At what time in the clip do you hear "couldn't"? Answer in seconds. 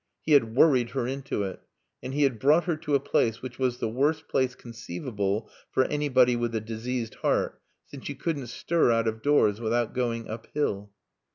8.15-8.47